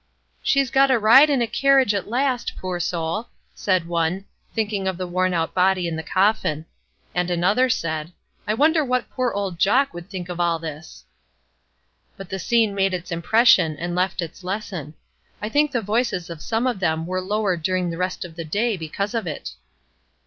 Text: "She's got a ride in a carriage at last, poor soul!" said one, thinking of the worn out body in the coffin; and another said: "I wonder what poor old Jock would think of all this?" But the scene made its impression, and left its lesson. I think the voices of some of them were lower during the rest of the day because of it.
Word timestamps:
"She's 0.41 0.71
got 0.71 0.89
a 0.89 0.97
ride 0.97 1.29
in 1.29 1.43
a 1.43 1.47
carriage 1.47 1.93
at 1.93 2.07
last, 2.09 2.53
poor 2.57 2.79
soul!" 2.79 3.29
said 3.53 3.87
one, 3.87 4.25
thinking 4.51 4.87
of 4.87 4.97
the 4.97 5.05
worn 5.05 5.31
out 5.31 5.53
body 5.53 5.87
in 5.87 5.95
the 5.95 6.01
coffin; 6.01 6.65
and 7.13 7.29
another 7.29 7.69
said: 7.69 8.11
"I 8.47 8.55
wonder 8.55 8.83
what 8.83 9.11
poor 9.11 9.31
old 9.31 9.59
Jock 9.59 9.93
would 9.93 10.09
think 10.09 10.27
of 10.27 10.39
all 10.39 10.57
this?" 10.57 11.05
But 12.17 12.29
the 12.29 12.39
scene 12.39 12.73
made 12.73 12.95
its 12.95 13.11
impression, 13.11 13.77
and 13.77 13.93
left 13.93 14.23
its 14.23 14.43
lesson. 14.43 14.95
I 15.39 15.49
think 15.49 15.71
the 15.71 15.81
voices 15.81 16.31
of 16.31 16.41
some 16.41 16.65
of 16.65 16.79
them 16.79 17.05
were 17.05 17.21
lower 17.21 17.55
during 17.55 17.91
the 17.91 17.97
rest 17.99 18.25
of 18.25 18.35
the 18.35 18.43
day 18.43 18.77
because 18.77 19.13
of 19.13 19.27
it. 19.27 19.51